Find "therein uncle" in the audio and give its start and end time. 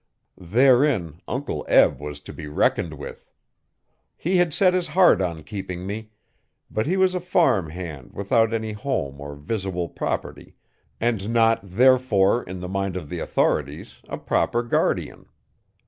0.39-1.63